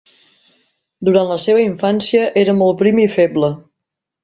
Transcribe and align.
Durant 1.09 1.29
la 1.33 1.37
seva 1.43 1.61
infància 1.65 2.25
era 2.45 2.57
molt 2.63 2.83
prim 2.83 3.05
i 3.05 3.09
feble. 3.21 3.53